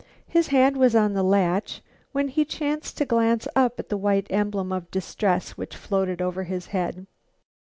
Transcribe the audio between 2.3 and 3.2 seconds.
chanced to